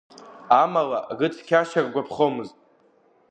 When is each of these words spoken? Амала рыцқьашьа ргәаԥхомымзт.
Амала 0.61 0.99
рыцқьашьа 1.19 1.79
ргәаԥхомымзт. 1.85 2.55